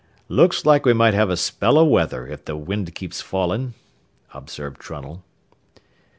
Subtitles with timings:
[0.29, 3.75] "Looks like we might have a spell o' weather if the wind keeps fallin',"
[4.33, 5.23] observed Trunnell.